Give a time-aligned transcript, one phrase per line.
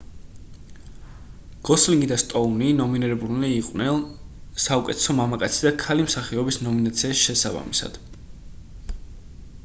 [1.67, 3.99] გოსლინგი და სტოუნი ნომინირებულნი იყვნენ
[4.63, 8.01] საუკეთესო მამაკაცი და ქალი მსახიობის ნომინაციაში შესაბამისად